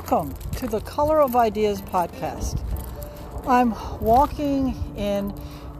Welcome 0.00 0.32
to 0.58 0.68
the 0.68 0.80
Color 0.82 1.20
of 1.20 1.34
Ideas 1.34 1.82
podcast. 1.82 2.62
I'm 3.48 3.74
walking 4.00 4.76
in 4.96 5.34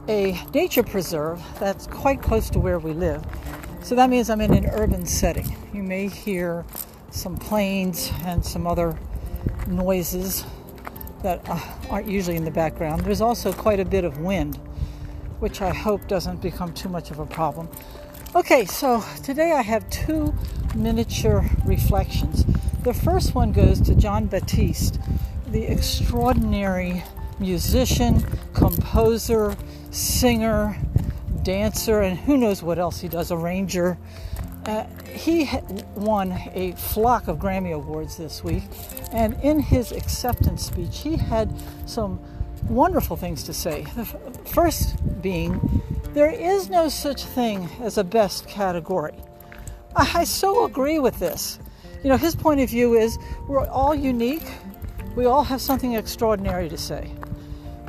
a 0.09 0.37
nature 0.53 0.83
preserve 0.83 1.41
that's 1.61 1.87
quite 1.87 2.21
close 2.21 2.51
to 2.51 2.59
where 2.59 2.81
we 2.81 2.95
live. 2.95 3.25
So 3.85 3.95
that 3.95 4.11
means 4.11 4.29
I'm 4.29 4.41
in 4.41 4.53
an 4.53 4.67
urban 4.67 5.07
setting. 5.07 5.57
You 5.73 5.85
may 5.85 6.09
hear 6.09 6.65
some 7.13 7.37
planes 7.37 8.11
and 8.25 8.45
some 8.45 8.67
other 8.67 8.99
noises 9.69 10.45
that 11.23 11.49
uh, 11.49 11.61
aren't 11.89 12.09
usually 12.09 12.37
in 12.37 12.45
the 12.45 12.51
background. 12.51 13.03
There's 13.03 13.21
also 13.21 13.53
quite 13.53 13.79
a 13.79 13.85
bit 13.85 14.03
of 14.03 14.19
wind, 14.19 14.57
which 15.39 15.63
I 15.63 15.73
hope 15.73 16.09
doesn't 16.09 16.43
become 16.43 16.75
too 16.75 16.89
much 16.89 17.13
of 17.13 17.21
a 17.21 17.27
problem. 17.27 17.69
Okay, 18.35 18.65
so 18.65 19.01
today 19.23 19.53
I 19.53 19.63
have 19.63 19.89
two 19.91 20.35
miniature 20.75 21.49
reflections. 21.65 22.45
The 22.89 22.95
first 22.95 23.35
one 23.35 23.53
goes 23.53 23.83
to 23.83 23.95
Jon 23.95 24.29
Batiste, 24.29 24.99
the 25.49 25.63
extraordinary 25.63 27.05
musician, 27.39 28.25
composer, 28.55 29.55
singer, 29.91 30.75
dancer, 31.43 32.01
and 32.01 32.17
who 32.17 32.39
knows 32.39 32.63
what 32.63 32.79
else 32.79 32.99
he 32.99 33.09
does, 33.09 33.31
arranger. 33.31 33.99
Uh, 34.65 34.85
he 35.05 35.51
won 35.97 36.33
a 36.55 36.73
flock 36.79 37.29
of 37.29 37.37
Grammy 37.37 37.75
Awards 37.75 38.17
this 38.17 38.43
week, 38.43 38.63
and 39.13 39.39
in 39.43 39.61
his 39.61 39.93
acceptance 39.93 40.65
speech, 40.65 41.01
he 41.01 41.17
had 41.17 41.53
some 41.85 42.19
wonderful 42.71 43.19
things 43.19 43.43
to 43.43 43.53
say. 43.53 43.83
The 43.97 44.07
first 44.07 44.97
being, 45.21 45.83
there 46.15 46.31
is 46.31 46.71
no 46.71 46.89
such 46.89 47.23
thing 47.23 47.69
as 47.83 47.99
a 47.99 48.05
best 48.05 48.49
category. 48.49 49.19
I 49.95 50.25
so 50.25 50.65
agree 50.65 50.99
with 50.99 51.19
this. 51.19 51.59
You 52.03 52.11
know, 52.11 52.17
his 52.17 52.37
point 52.37 52.61
of 52.61 52.71
view 52.71 52.95
is 52.95 53.19
we're 53.49 53.67
all 53.67 53.95
unique, 53.95 54.47
we 55.17 55.25
all 55.25 55.43
have 55.43 55.61
something 55.61 55.95
extraordinary 55.95 56.69
to 56.69 56.77
say. 56.77 57.11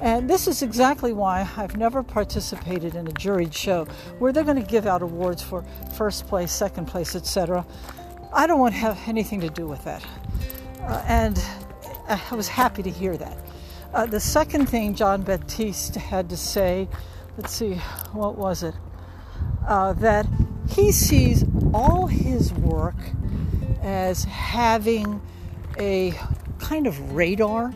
And 0.01 0.29
this 0.29 0.47
is 0.47 0.61
exactly 0.61 1.13
why 1.13 1.47
I've 1.57 1.77
never 1.77 2.01
participated 2.01 2.95
in 2.95 3.05
a 3.07 3.11
juried 3.11 3.53
show 3.53 3.85
where 4.17 4.31
they're 4.31 4.45
going 4.45 4.61
to 4.61 4.67
give 4.67 4.87
out 4.87 5.01
awards 5.01 5.43
for 5.43 5.63
first 5.95 6.25
place, 6.27 6.51
second 6.51 6.85
place, 6.85 7.15
etc. 7.15 7.65
I 8.33 8.47
don't 8.47 8.59
want 8.59 8.73
to 8.73 8.79
have 8.79 8.97
anything 9.07 9.41
to 9.41 9.49
do 9.49 9.67
with 9.67 9.83
that. 9.83 10.05
Uh, 10.81 11.03
and 11.05 11.43
I 12.07 12.35
was 12.35 12.47
happy 12.47 12.81
to 12.81 12.89
hear 12.89 13.17
that. 13.17 13.37
Uh, 13.93 14.05
the 14.05 14.19
second 14.19 14.67
thing 14.67 14.95
Jon 14.95 15.21
Batiste 15.21 15.95
had 15.95 16.29
to 16.29 16.37
say, 16.37 16.87
let's 17.37 17.53
see, 17.53 17.75
what 18.13 18.37
was 18.37 18.63
it? 18.63 18.75
Uh, 19.67 19.93
that 19.93 20.25
he 20.69 20.91
sees 20.91 21.43
all 21.73 22.07
his 22.07 22.53
work 22.53 22.95
as 23.81 24.23
having 24.25 25.21
a 25.77 26.13
kind 26.59 26.87
of 26.87 27.13
radar. 27.13 27.73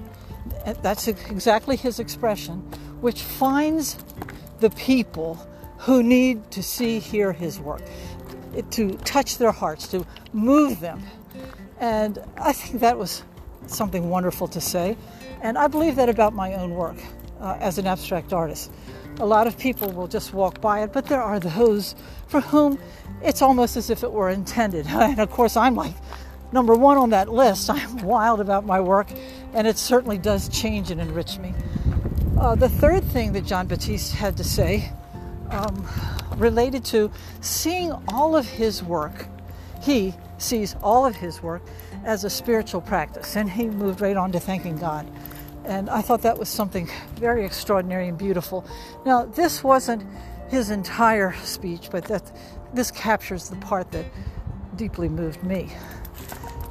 That's 0.82 1.08
exactly 1.08 1.76
his 1.76 2.00
expression, 2.00 2.59
which 3.02 3.22
finds 3.22 3.98
the 4.59 4.70
people 4.72 5.36
who 5.80 6.04
need 6.04 6.52
to 6.52 6.64
see, 6.64 7.00
hear 7.00 7.34
his 7.34 7.59
work, 7.59 7.81
to 8.72 8.94
touch 9.00 9.38
their 9.38 9.52
hearts, 9.52 9.88
to 9.90 10.06
move 10.31 10.80
them. 10.80 11.04
And 11.80 12.20
I 12.38 12.54
think 12.54 12.80
that 12.80 12.98
was 12.98 13.24
something 13.68 14.09
wonderful 14.09 14.48
to 14.50 14.62
say. 14.62 14.96
And 15.42 15.58
I 15.58 15.68
believe 15.68 15.98
that 15.98 16.08
about 16.09 16.34
my 16.34 16.54
own 16.54 16.72
work 16.72 16.96
uh, 17.42 17.58
as 17.59 17.78
an 17.78 17.88
abstract 17.88 18.31
artist. 18.31 18.72
A 19.20 19.26
lot 19.26 19.46
of 19.46 19.58
people 19.58 19.92
will 19.92 20.08
just 20.08 20.34
walk 20.34 20.62
by 20.62 20.84
it, 20.84 20.94
but 20.94 21.06
there 21.06 21.22
are 21.22 21.40
those 21.40 21.96
for 22.28 22.42
whom 22.42 22.80
it's 23.24 23.42
almost 23.42 23.78
as 23.78 23.90
if 23.90 24.04
it 24.04 24.12
were 24.12 24.30
intended. 24.30 24.86
And 24.94 25.20
of 25.20 25.32
course, 25.32 25.58
I'm 25.58 25.76
like 25.76 25.94
number 26.52 26.76
one 26.76 26.98
on 26.98 27.10
that 27.12 27.30
list. 27.30 27.70
I'm 27.70 27.98
wild 28.04 28.40
about 28.40 28.66
my 28.66 28.80
work, 28.80 29.08
and 29.54 29.68
it 29.68 29.78
certainly 29.78 30.18
does 30.18 30.50
change 30.50 30.92
and 30.92 31.02
enrich 31.02 31.38
me. 31.40 31.53
Uh, 32.40 32.56
the 32.56 32.70
third 32.70 33.03
thing 33.03 33.34
that 33.34 33.46
Jon 33.46 33.68
Batiste 33.68 34.14
had 34.14 34.38
to 34.38 34.44
say 34.44 34.92
um, 35.50 35.88
related 36.38 36.84
to 36.86 37.12
seeing 37.42 37.92
all 38.09 38.36
of 38.36 38.46
his 38.46 38.84
work, 38.84 39.28
he 39.81 40.14
sees 40.38 40.76
all 40.81 41.06
of 41.06 41.16
his 41.16 41.42
work 41.42 41.62
as 42.03 42.24
a 42.24 42.30
spiritual 42.30 42.81
practice, 42.81 43.36
and 43.36 43.50
he 43.50 43.68
moved 43.68 44.02
right 44.02 44.18
on 44.18 44.31
to 44.31 44.40
thanking 44.40 44.78
God. 44.78 45.08
And 45.66 45.90
I 45.90 46.02
thought 46.02 46.24
that 46.24 46.38
was 46.38 46.50
something 46.50 46.90
very 47.16 47.46
extraordinary 47.46 48.09
and 48.09 48.18
beautiful. 48.18 48.66
Now, 49.06 49.24
this 49.26 49.64
wasn't 49.64 50.03
his 50.50 50.70
entire 50.70 51.34
speech, 51.44 51.90
but 51.92 52.06
that 52.06 52.31
this 52.74 52.92
captures 52.92 53.50
the 53.50 53.56
part 53.58 53.92
that 53.92 54.06
deeply 54.76 55.09
moved 55.09 55.44
me. 55.44 55.72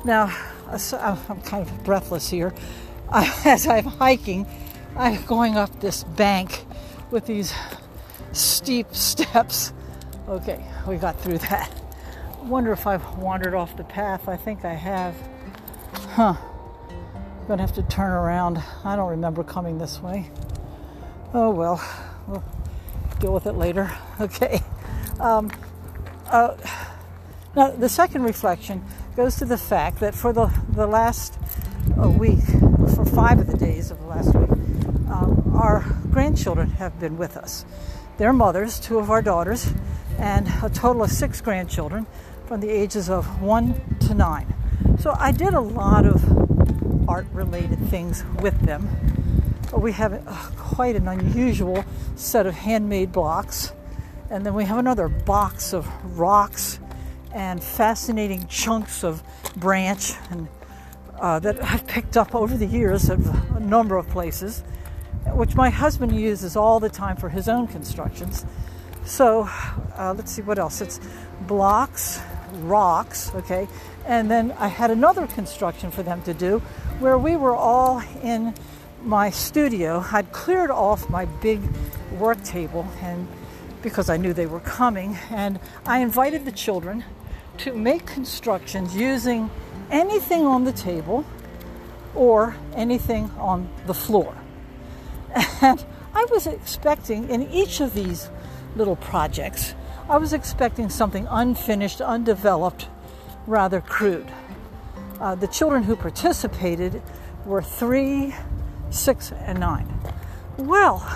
Now, 0.04 0.36
uh, 0.68 1.16
I'm 1.28 1.40
kind 1.42 1.66
of 1.66 1.84
breathless 1.84 2.28
here. 2.28 2.54
As 3.12 3.66
I'm 3.66 3.84
hiking, 3.84 4.46
I'm 4.96 5.22
going 5.24 5.56
up 5.56 5.80
this 5.80 6.04
bank 6.04 6.64
with 7.10 7.26
these 7.26 7.54
steep 8.32 8.86
steps. 8.94 9.72
Okay, 10.28 10.64
we 10.86 10.96
got 10.96 11.20
through 11.20 11.38
that. 11.38 11.70
Wonder 12.42 12.72
if 12.72 12.86
I've 12.86 13.18
wandered 13.18 13.54
off 13.54 13.76
the 13.76 13.84
path. 13.84 14.28
I 14.28 14.36
think 14.36 14.64
I 14.64 14.74
have. 14.74 15.14
Huh. 16.10 16.34
I'm 16.90 17.46
gonna 17.48 17.62
have 17.62 17.74
to 17.74 17.82
turn 17.82 18.10
around. 18.10 18.62
I 18.84 18.96
don't 18.96 19.10
remember 19.10 19.44
coming 19.44 19.78
this 19.78 20.00
way. 20.00 20.30
Oh 21.34 21.50
well, 21.50 21.82
we'll 22.26 22.44
deal 23.22 23.32
with 23.32 23.46
it 23.46 23.54
later. 23.54 23.90
Okay. 24.20 24.60
Um, 25.18 25.50
uh, 26.26 26.56
now, 27.56 27.70
the 27.70 27.88
second 27.88 28.22
reflection 28.22 28.84
goes 29.16 29.36
to 29.36 29.44
the 29.44 29.58
fact 29.58 29.98
that 30.00 30.14
for 30.14 30.32
the, 30.32 30.46
the 30.68 30.86
last 30.86 31.38
uh, 32.00 32.08
week, 32.08 32.44
for 32.94 33.04
five 33.04 33.40
of 33.40 33.46
the 33.48 33.56
days 33.56 33.90
of 33.90 33.98
the 34.00 34.06
last 34.06 34.34
week, 34.34 34.50
um, 35.10 35.52
our 35.56 35.84
grandchildren 36.10 36.70
have 36.70 37.00
been 37.00 37.16
with 37.16 37.36
us. 37.36 37.64
Their 38.18 38.32
mothers, 38.32 38.78
two 38.78 38.98
of 38.98 39.10
our 39.10 39.22
daughters, 39.22 39.72
and 40.18 40.46
a 40.62 40.70
total 40.70 41.02
of 41.02 41.10
six 41.10 41.40
grandchildren 41.40 42.06
from 42.46 42.60
the 42.60 42.70
ages 42.70 43.10
of 43.10 43.42
one 43.42 43.80
to 44.00 44.14
nine. 44.14 44.54
So 45.00 45.16
I 45.18 45.32
did 45.32 45.54
a 45.54 45.60
lot 45.60 46.06
of 46.06 47.08
art 47.08 47.26
related 47.32 47.78
things 47.88 48.24
with 48.40 48.58
them. 48.60 49.11
We 49.72 49.92
have 49.92 50.12
uh, 50.12 50.50
quite 50.56 50.96
an 50.96 51.08
unusual 51.08 51.84
set 52.14 52.46
of 52.46 52.54
handmade 52.54 53.10
blocks, 53.10 53.72
and 54.30 54.44
then 54.44 54.54
we 54.54 54.64
have 54.64 54.78
another 54.78 55.08
box 55.08 55.72
of 55.72 55.88
rocks 56.18 56.78
and 57.34 57.62
fascinating 57.62 58.46
chunks 58.48 59.02
of 59.02 59.22
branch 59.56 60.12
and 60.30 60.46
uh, 61.18 61.38
that 61.38 61.62
I've 61.62 61.86
picked 61.86 62.16
up 62.16 62.34
over 62.34 62.56
the 62.56 62.66
years 62.66 63.08
at 63.08 63.18
a 63.18 63.60
number 63.60 63.96
of 63.96 64.08
places, 64.08 64.62
which 65.28 65.54
my 65.54 65.70
husband 65.70 66.14
uses 66.14 66.54
all 66.56 66.78
the 66.78 66.90
time 66.90 67.16
for 67.16 67.30
his 67.30 67.48
own 67.48 67.66
constructions. 67.66 68.44
So 69.04 69.48
uh, 69.96 70.14
let's 70.16 70.32
see 70.32 70.42
what 70.42 70.58
else. 70.58 70.80
It's 70.80 71.00
blocks, 71.46 72.20
rocks, 72.60 73.34
okay, 73.34 73.68
and 74.04 74.30
then 74.30 74.52
I 74.58 74.68
had 74.68 74.90
another 74.90 75.26
construction 75.26 75.90
for 75.90 76.02
them 76.02 76.22
to 76.22 76.34
do 76.34 76.58
where 76.98 77.16
we 77.16 77.36
were 77.36 77.54
all 77.54 78.02
in 78.22 78.54
my 79.04 79.30
studio. 79.30 80.04
I'd 80.12 80.32
cleared 80.32 80.70
off 80.70 81.08
my 81.10 81.24
big 81.24 81.60
work 82.18 82.42
table 82.44 82.86
and 83.00 83.26
because 83.82 84.08
I 84.08 84.16
knew 84.16 84.32
they 84.32 84.46
were 84.46 84.60
coming, 84.60 85.18
and 85.30 85.58
I 85.84 85.98
invited 85.98 86.44
the 86.44 86.52
children 86.52 87.04
to 87.58 87.72
make 87.72 88.06
constructions 88.06 88.96
using 88.96 89.50
anything 89.90 90.46
on 90.46 90.64
the 90.64 90.72
table 90.72 91.24
or 92.14 92.56
anything 92.74 93.30
on 93.38 93.68
the 93.86 93.94
floor. 93.94 94.36
And 95.60 95.84
I 96.14 96.26
was 96.30 96.46
expecting 96.46 97.28
in 97.28 97.50
each 97.50 97.80
of 97.80 97.94
these 97.94 98.30
little 98.76 98.96
projects, 98.96 99.74
I 100.08 100.18
was 100.18 100.32
expecting 100.32 100.88
something 100.88 101.26
unfinished, 101.28 102.00
undeveloped, 102.00 102.88
rather 103.46 103.80
crude. 103.80 104.30
Uh, 105.20 105.34
the 105.34 105.46
children 105.46 105.84
who 105.84 105.96
participated 105.96 107.02
were 107.44 107.62
three, 107.62 108.34
six, 108.92 109.32
and 109.32 109.58
nine. 109.60 109.88
Well, 110.56 111.06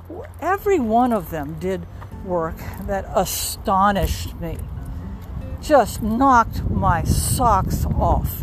every 0.40 0.78
one 0.78 1.12
of 1.12 1.30
them 1.30 1.58
did 1.60 1.86
work 2.24 2.56
that 2.86 3.04
astonished 3.14 4.34
me 4.40 4.58
just 5.62 6.02
knocked 6.02 6.68
my 6.68 7.04
socks 7.04 7.86
off. 7.86 8.42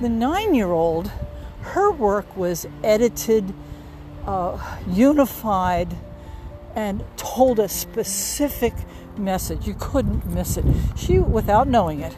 The 0.00 0.08
nine 0.08 0.54
year 0.54 0.70
old, 0.70 1.10
her 1.62 1.90
work 1.90 2.36
was 2.36 2.66
edited, 2.84 3.52
uh, 4.24 4.78
unified, 4.88 5.96
and 6.76 7.04
told 7.16 7.58
a 7.58 7.68
specific 7.68 8.72
message. 9.18 9.66
You 9.66 9.74
couldn't 9.78 10.24
miss 10.26 10.56
it. 10.56 10.64
She, 10.96 11.18
without 11.18 11.66
knowing 11.66 12.00
it, 12.00 12.16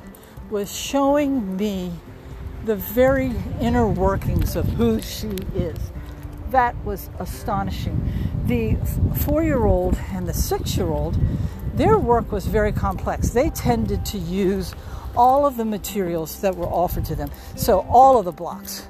was 0.50 0.70
showing 0.76 1.56
me 1.56 1.92
the 2.64 2.76
very 2.76 3.32
inner 3.60 3.86
workings 3.86 4.56
of 4.56 4.66
who 4.70 5.00
she 5.00 5.28
is. 5.54 5.78
That 6.50 6.76
was 6.84 7.10
astonishing. 7.18 8.12
The 8.46 8.76
four 9.24 9.42
year 9.42 9.64
old 9.64 9.98
and 10.12 10.28
the 10.28 10.34
six 10.34 10.76
year 10.76 10.88
old 10.88 11.18
their 11.74 11.98
work 11.98 12.30
was 12.30 12.46
very 12.46 12.72
complex. 12.72 13.30
They 13.30 13.48
tended 13.50 14.04
to 14.06 14.18
use 14.18 14.74
all 15.16 15.46
of 15.46 15.56
the 15.56 15.64
materials 15.64 16.40
that 16.40 16.54
were 16.54 16.66
offered 16.66 17.04
to 17.06 17.14
them. 17.14 17.30
So 17.56 17.86
all 17.88 18.18
of 18.18 18.24
the 18.24 18.32
blocks, 18.32 18.86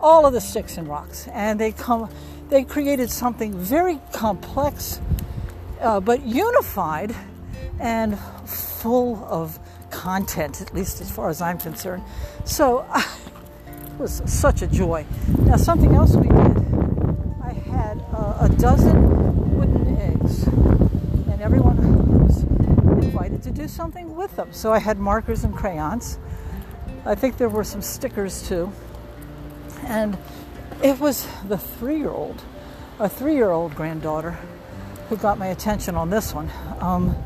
all 0.00 0.26
of 0.26 0.32
the 0.32 0.40
sticks 0.40 0.76
and 0.76 0.86
rocks, 0.86 1.28
and 1.32 1.58
they 1.58 1.72
come, 1.72 2.10
they 2.50 2.64
created 2.64 3.10
something 3.10 3.58
very 3.58 4.00
complex, 4.12 5.00
uh, 5.80 6.00
but 6.00 6.22
unified 6.22 7.14
and 7.80 8.18
full 8.46 9.24
of 9.24 9.58
content, 10.06 10.60
at 10.60 10.72
least 10.72 11.00
as 11.00 11.10
far 11.10 11.28
as 11.28 11.42
I'm 11.42 11.58
concerned. 11.58 12.04
So 12.44 12.86
it 13.66 13.98
was 13.98 14.22
such 14.24 14.62
a 14.62 14.68
joy. 14.68 15.04
Now 15.40 15.56
something 15.56 15.96
else 15.96 16.14
we 16.14 16.28
did, 16.28 16.56
I 17.42 17.52
had 17.52 18.00
uh, 18.12 18.46
a 18.46 18.48
dozen 18.56 19.58
wooden 19.58 19.98
eggs, 19.98 20.46
and 20.46 21.42
everyone 21.42 21.76
was 22.22 22.44
invited 23.04 23.42
to 23.42 23.50
do 23.50 23.66
something 23.66 24.14
with 24.14 24.36
them. 24.36 24.52
So 24.52 24.72
I 24.72 24.78
had 24.78 24.96
markers 24.96 25.42
and 25.42 25.52
crayons. 25.52 26.20
I 27.04 27.16
think 27.16 27.36
there 27.36 27.48
were 27.48 27.64
some 27.64 27.82
stickers 27.82 28.48
too. 28.48 28.70
And 29.86 30.16
it 30.84 31.00
was 31.00 31.26
the 31.48 31.58
three 31.58 31.98
year 31.98 32.10
old, 32.10 32.40
a 33.00 33.08
three 33.08 33.34
year 33.34 33.50
old 33.50 33.74
granddaughter, 33.74 34.38
who 35.08 35.16
got 35.16 35.36
my 35.36 35.48
attention 35.48 35.96
on 35.96 36.10
this 36.10 36.32
one. 36.32 36.48
Um, 36.78 37.16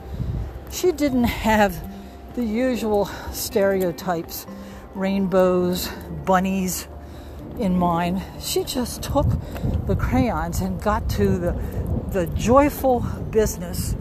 she 0.70 0.92
didn't 0.92 1.24
have 1.24 1.89
the 2.34 2.44
usual 2.44 3.06
stereotypes, 3.32 4.46
rainbows, 4.94 5.88
bunnies 6.24 6.86
in 7.58 7.76
mind. 7.76 8.22
She 8.40 8.64
just 8.64 9.02
took 9.02 9.26
the 9.86 9.96
crayons 9.96 10.60
and 10.60 10.80
got 10.80 11.08
to 11.10 11.38
the, 11.38 11.52
the 12.10 12.26
joyful 12.28 13.00
business 13.30 13.96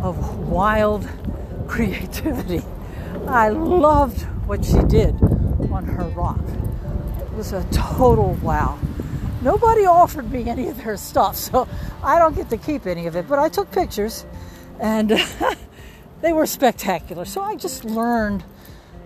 of 0.00 0.38
wild 0.48 1.08
creativity. 1.66 2.62
I 3.26 3.48
loved 3.48 4.22
what 4.46 4.64
she 4.64 4.78
did 4.82 5.14
on 5.70 5.86
her 5.86 6.04
rock. 6.08 6.40
It 7.20 7.32
was 7.32 7.52
a 7.52 7.64
total 7.72 8.34
wow. 8.42 8.78
Nobody 9.40 9.86
offered 9.86 10.30
me 10.30 10.48
any 10.48 10.68
of 10.68 10.76
their 10.76 10.96
stuff, 10.96 11.36
so 11.36 11.66
I 12.02 12.18
don't 12.18 12.36
get 12.36 12.50
to 12.50 12.56
keep 12.56 12.86
any 12.86 13.06
of 13.06 13.16
it, 13.16 13.26
but 13.28 13.38
I 13.38 13.48
took 13.48 13.70
pictures 13.72 14.26
and 14.78 15.10
they 16.22 16.32
were 16.32 16.46
spectacular. 16.46 17.24
So 17.24 17.42
I 17.42 17.56
just 17.56 17.84
learned 17.84 18.44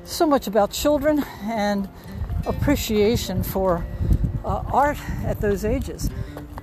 so 0.04 0.26
much 0.26 0.46
about 0.46 0.70
children 0.70 1.24
and 1.42 1.88
appreciation 2.46 3.42
for 3.42 3.84
uh, 4.44 4.62
art 4.72 4.98
at 5.24 5.40
those 5.40 5.64
ages, 5.64 6.10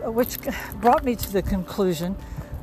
uh, 0.05 0.11
which 0.11 0.38
brought 0.75 1.03
me 1.03 1.15
to 1.17 1.33
the 1.33 1.41
conclusion, 1.41 2.13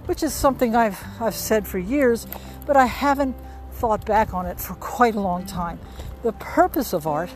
which 0.06 0.22
is 0.22 0.32
something 0.32 0.74
I've, 0.74 1.02
I've 1.20 1.34
said 1.34 1.66
for 1.66 1.78
years, 1.78 2.26
but 2.64 2.76
I 2.76 2.86
haven't 2.86 3.36
thought 3.72 4.06
back 4.06 4.32
on 4.32 4.46
it 4.46 4.58
for 4.58 4.74
quite 4.74 5.16
a 5.16 5.20
long 5.20 5.44
time. 5.44 5.78
The 6.22 6.32
purpose 6.32 6.92
of 6.92 7.06
art 7.06 7.30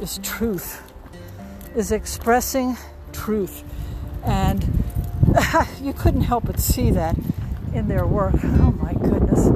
is 0.00 0.18
truth, 0.22 0.82
is 1.74 1.90
expressing 1.90 2.76
truth. 3.12 3.64
And 4.22 4.84
you 5.82 5.92
couldn't 5.92 6.22
help 6.22 6.44
but 6.44 6.60
see 6.60 6.90
that 6.90 7.16
in 7.74 7.88
their 7.88 8.06
work. 8.06 8.36
Oh 8.42 8.72
my 8.80 8.94
goodness, 8.94 9.48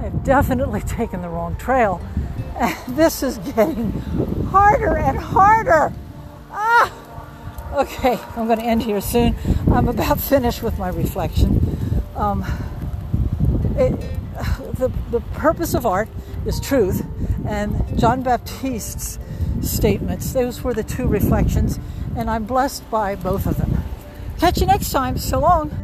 I've 0.00 0.22
definitely 0.22 0.80
taken 0.86 1.22
the 1.22 1.28
wrong 1.28 1.56
trail. 1.56 2.00
And 2.58 2.96
this 2.96 3.22
is 3.22 3.38
getting 3.38 3.92
harder 4.50 4.96
and 4.96 5.18
harder. 5.18 5.92
Ah! 6.50 6.92
Okay, 7.72 8.18
I'm 8.36 8.46
going 8.46 8.58
to 8.58 8.64
end 8.64 8.82
here 8.82 9.00
soon. 9.00 9.34
I'm 9.72 9.88
about 9.88 10.20
finished 10.20 10.62
with 10.62 10.78
my 10.78 10.88
reflection. 10.88 12.02
Um, 12.14 12.44
it, 13.76 13.98
the, 14.74 14.92
the 15.10 15.20
purpose 15.32 15.72
of 15.72 15.86
art 15.86 16.08
is 16.44 16.60
truth, 16.60 17.06
and 17.46 17.98
Jon 17.98 18.22
Batiste's 18.22 19.18
statements, 19.62 20.32
those 20.32 20.62
were 20.62 20.74
the 20.74 20.82
two 20.82 21.06
reflections, 21.06 21.78
and 22.16 22.28
I'm 22.28 22.44
blessed 22.44 22.88
by 22.90 23.14
both 23.14 23.46
of 23.46 23.56
them. 23.56 23.82
Catch 24.38 24.60
you 24.60 24.66
next 24.66 24.90
time. 24.90 25.16
So 25.16 25.40
long. 25.40 25.81